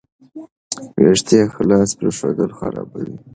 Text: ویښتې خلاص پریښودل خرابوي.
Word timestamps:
ویښتې 1.01 1.39
خلاص 1.55 1.89
پریښودل 1.99 2.51
خرابوي. 2.59 3.15